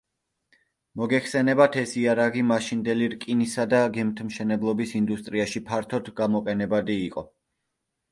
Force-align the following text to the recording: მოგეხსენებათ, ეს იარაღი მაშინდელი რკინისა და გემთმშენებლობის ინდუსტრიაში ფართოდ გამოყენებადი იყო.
მოგეხსენებათ, 0.99 1.75
ეს 1.81 1.91
იარაღი 2.03 2.41
მაშინდელი 2.51 3.09
რკინისა 3.15 3.65
და 3.73 3.81
გემთმშენებლობის 3.97 4.95
ინდუსტრიაში 5.01 5.63
ფართოდ 5.69 6.11
გამოყენებადი 6.21 6.97
იყო. 7.11 7.25